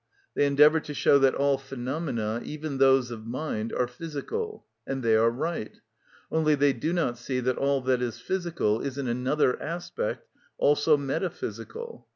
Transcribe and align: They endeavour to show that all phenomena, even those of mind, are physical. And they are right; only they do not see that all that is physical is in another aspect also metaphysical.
They 0.33 0.47
endeavour 0.47 0.79
to 0.79 0.95
show 0.95 1.19
that 1.19 1.35
all 1.35 1.59
phenomena, 1.59 2.41
even 2.43 2.79
those 2.79 3.11
of 3.11 3.27
mind, 3.27 3.71
are 3.71 3.85
physical. 3.85 4.65
And 4.87 5.03
they 5.03 5.15
are 5.15 5.29
right; 5.29 5.77
only 6.31 6.55
they 6.55 6.73
do 6.73 6.91
not 6.91 7.19
see 7.19 7.39
that 7.41 7.59
all 7.59 7.81
that 7.81 8.01
is 8.01 8.19
physical 8.19 8.81
is 8.81 8.97
in 8.97 9.07
another 9.07 9.61
aspect 9.61 10.27
also 10.57 10.97
metaphysical. 10.97 12.07